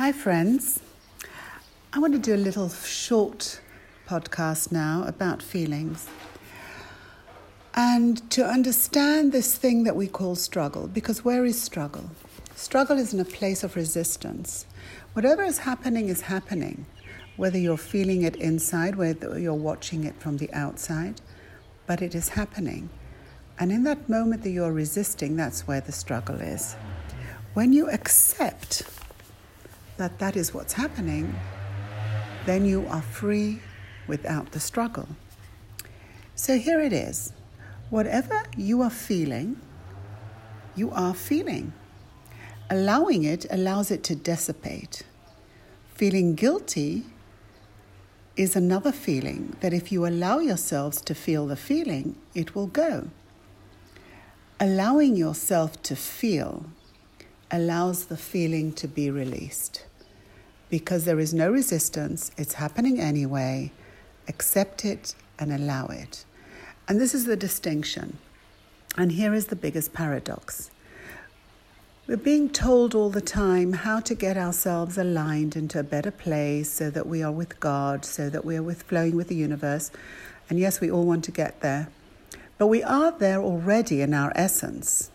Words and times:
Hi, 0.00 0.12
friends. 0.12 0.80
I 1.92 1.98
want 1.98 2.14
to 2.14 2.18
do 2.18 2.34
a 2.34 2.40
little 2.40 2.70
short 2.70 3.60
podcast 4.08 4.72
now 4.72 5.04
about 5.06 5.42
feelings. 5.42 6.08
And 7.74 8.30
to 8.30 8.46
understand 8.46 9.30
this 9.30 9.54
thing 9.58 9.84
that 9.84 9.94
we 9.94 10.06
call 10.06 10.36
struggle, 10.36 10.88
because 10.88 11.22
where 11.22 11.44
is 11.44 11.60
struggle? 11.60 12.12
Struggle 12.56 12.96
is 12.96 13.12
in 13.12 13.20
a 13.20 13.26
place 13.26 13.62
of 13.62 13.76
resistance. 13.76 14.64
Whatever 15.12 15.42
is 15.42 15.58
happening 15.58 16.08
is 16.08 16.22
happening, 16.22 16.86
whether 17.36 17.58
you're 17.58 17.76
feeling 17.76 18.22
it 18.22 18.36
inside, 18.36 18.96
whether 18.96 19.38
you're 19.38 19.52
watching 19.52 20.04
it 20.04 20.18
from 20.18 20.38
the 20.38 20.50
outside, 20.54 21.20
but 21.86 22.00
it 22.00 22.14
is 22.14 22.30
happening. 22.30 22.88
And 23.58 23.70
in 23.70 23.82
that 23.82 24.08
moment 24.08 24.44
that 24.44 24.50
you're 24.50 24.72
resisting, 24.72 25.36
that's 25.36 25.68
where 25.68 25.82
the 25.82 25.92
struggle 25.92 26.40
is. 26.40 26.74
When 27.52 27.74
you 27.74 27.90
accept 27.90 28.84
that 30.00 30.18
that 30.18 30.34
is 30.34 30.54
what's 30.54 30.72
happening, 30.72 31.38
then 32.46 32.64
you 32.64 32.86
are 32.88 33.02
free 33.02 33.60
without 34.08 34.50
the 34.52 34.58
struggle. 34.58 35.06
So 36.34 36.56
here 36.56 36.80
it 36.80 36.94
is. 36.94 37.34
Whatever 37.90 38.42
you 38.56 38.80
are 38.80 38.88
feeling, 38.88 39.60
you 40.74 40.90
are 40.92 41.12
feeling. 41.12 41.74
Allowing 42.70 43.24
it 43.24 43.44
allows 43.50 43.90
it 43.90 44.02
to 44.04 44.14
dissipate. 44.14 45.02
Feeling 45.92 46.34
guilty 46.34 47.04
is 48.36 48.56
another 48.56 48.92
feeling 48.92 49.54
that 49.60 49.74
if 49.74 49.92
you 49.92 50.06
allow 50.06 50.38
yourselves 50.38 51.02
to 51.02 51.14
feel 51.14 51.46
the 51.46 51.56
feeling, 51.56 52.16
it 52.34 52.54
will 52.54 52.68
go. 52.68 53.10
Allowing 54.58 55.14
yourself 55.14 55.82
to 55.82 55.94
feel 55.94 56.64
allows 57.50 58.06
the 58.06 58.16
feeling 58.16 58.72
to 58.72 58.88
be 58.88 59.10
released 59.10 59.84
because 60.70 61.04
there 61.04 61.20
is 61.20 61.34
no 61.34 61.50
resistance, 61.50 62.30
it's 62.38 62.54
happening 62.54 63.00
anyway. 63.00 63.72
Accept 64.28 64.84
it 64.84 65.14
and 65.38 65.52
allow 65.52 65.86
it. 65.86 66.24
And 66.88 67.00
this 67.00 67.14
is 67.14 67.24
the 67.24 67.36
distinction. 67.36 68.18
And 68.96 69.12
here 69.12 69.34
is 69.34 69.46
the 69.46 69.56
biggest 69.56 69.92
paradox. 69.92 70.70
We're 72.06 72.16
being 72.16 72.48
told 72.48 72.94
all 72.94 73.10
the 73.10 73.20
time 73.20 73.72
how 73.72 74.00
to 74.00 74.14
get 74.14 74.36
ourselves 74.36 74.98
aligned 74.98 75.54
into 75.54 75.78
a 75.78 75.84
better 75.84 76.10
place 76.10 76.70
so 76.72 76.90
that 76.90 77.06
we 77.06 77.22
are 77.22 77.30
with 77.30 77.60
God, 77.60 78.04
so 78.04 78.28
that 78.30 78.44
we 78.44 78.56
are 78.56 78.62
with 78.62 78.82
flowing 78.84 79.14
with 79.14 79.28
the 79.28 79.36
universe. 79.36 79.90
And 80.48 80.58
yes, 80.58 80.80
we 80.80 80.90
all 80.90 81.04
want 81.04 81.24
to 81.24 81.30
get 81.30 81.60
there. 81.60 81.88
But 82.58 82.66
we 82.66 82.82
are 82.82 83.12
there 83.12 83.40
already 83.40 84.02
in 84.02 84.12
our 84.12 84.32
essence. 84.34 85.10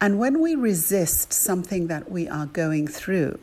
And 0.00 0.18
when 0.18 0.40
we 0.40 0.54
resist 0.54 1.32
something 1.32 1.86
that 1.86 2.10
we 2.10 2.28
are 2.28 2.46
going 2.46 2.86
through, 2.86 3.38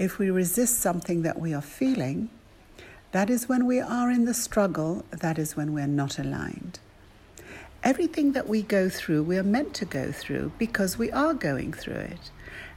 if 0.00 0.18
we 0.18 0.30
resist 0.30 0.80
something 0.80 1.20
that 1.20 1.38
we 1.38 1.52
are 1.52 1.60
feeling, 1.60 2.30
that 3.12 3.28
is 3.28 3.50
when 3.50 3.66
we 3.66 3.78
are 3.78 4.10
in 4.10 4.24
the 4.24 4.32
struggle, 4.32 5.04
that 5.10 5.38
is 5.38 5.56
when 5.56 5.74
we're 5.74 5.86
not 5.86 6.18
aligned. 6.18 6.78
Everything 7.84 8.32
that 8.32 8.48
we 8.48 8.62
go 8.62 8.88
through, 8.88 9.22
we 9.22 9.36
are 9.36 9.42
meant 9.42 9.74
to 9.74 9.84
go 9.84 10.10
through 10.10 10.52
because 10.58 10.96
we 10.96 11.12
are 11.12 11.34
going 11.34 11.74
through 11.74 11.92
it. 12.14 12.30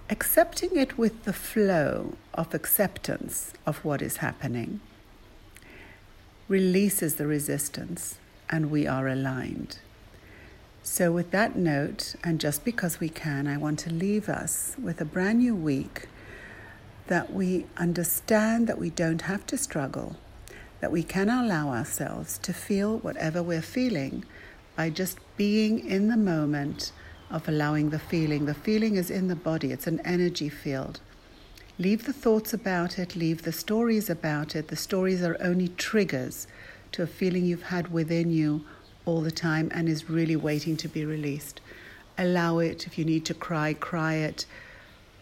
Accepting 0.10 0.76
it 0.76 0.98
with 0.98 1.24
the 1.24 1.32
flow 1.32 2.18
of 2.34 2.54
acceptance 2.54 3.54
of 3.66 3.86
what 3.86 4.02
is 4.02 4.18
happening 4.18 4.82
releases 6.50 7.16
the 7.16 7.26
resistance 7.26 8.20
and 8.50 8.70
we 8.70 8.86
are 8.86 9.08
aligned. 9.08 9.80
So, 10.86 11.14
with 11.14 11.32
that 11.32 11.56
note, 11.56 12.16
and 12.22 12.42
just 12.42 12.66
because 12.66 13.00
we 13.00 13.08
can, 13.08 13.48
I 13.48 13.56
want 13.56 13.80
to 13.80 13.90
leave 13.90 14.28
us 14.28 14.76
with 14.78 15.00
a 15.00 15.06
brand 15.06 15.40
new 15.40 15.56
week 15.56 16.10
that 17.08 17.34
we 17.34 17.66
understand 17.78 18.68
that 18.68 18.80
we 18.80 18.90
don't 18.90 19.24
have 19.24 19.46
to 19.48 19.58
struggle, 19.58 20.16
that 20.80 20.92
we 20.92 21.04
can 21.04 21.30
allow 21.30 21.70
ourselves 21.70 22.38
to 22.40 22.54
feel 22.54 22.98
whatever 23.00 23.44
we're 23.44 23.62
feeling 23.62 24.26
by 24.76 24.90
just 24.90 25.20
being 25.38 25.80
in 25.80 26.08
the 26.08 26.18
moment 26.18 26.92
of 27.30 27.48
allowing 27.48 27.90
the 27.90 28.00
feeling. 28.00 28.46
The 28.46 28.54
feeling 28.54 28.96
is 28.96 29.10
in 29.10 29.28
the 29.28 29.36
body, 29.36 29.72
it's 29.72 29.88
an 29.88 30.00
energy 30.06 30.50
field. 30.50 31.00
Leave 31.80 32.06
the 32.06 32.14
thoughts 32.14 32.54
about 32.54 33.00
it, 33.00 33.16
leave 33.16 33.42
the 33.42 33.52
stories 33.52 34.10
about 34.10 34.56
it. 34.56 34.68
The 34.68 34.76
stories 34.76 35.24
are 35.24 35.38
only 35.40 35.70
triggers 35.70 36.48
to 36.92 37.02
a 37.02 37.08
feeling 37.08 37.46
you've 37.46 37.64
had 37.64 37.92
within 37.92 38.32
you 38.32 38.64
all 39.06 39.22
the 39.22 39.32
time 39.32 39.70
and 39.74 39.90
is 39.90 40.10
really 40.10 40.36
waiting 40.36 40.78
to 40.78 40.88
be 40.88 41.04
released. 41.04 41.60
Allow 42.18 42.60
it. 42.60 42.86
If 42.86 42.98
you 42.98 43.06
need 43.06 43.26
to 43.26 43.34
cry, 43.34 43.74
cry 43.74 44.14
it. 44.16 44.46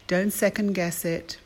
Don't 0.08 0.32
second 0.32 0.74
guess 0.74 1.06
it. 1.06 1.38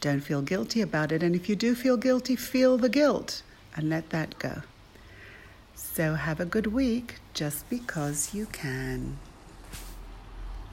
Don't 0.00 0.20
feel 0.20 0.42
guilty 0.42 0.80
about 0.80 1.12
it. 1.12 1.22
And 1.22 1.34
if 1.34 1.48
you 1.48 1.56
do 1.56 1.74
feel 1.74 1.96
guilty, 1.96 2.36
feel 2.36 2.78
the 2.78 2.88
guilt 2.88 3.42
and 3.76 3.88
let 3.90 4.10
that 4.10 4.38
go. 4.38 4.62
So 5.74 6.14
have 6.14 6.40
a 6.40 6.44
good 6.44 6.68
week 6.68 7.16
just 7.34 7.68
because 7.68 8.34
you 8.34 8.46
can. 8.46 9.18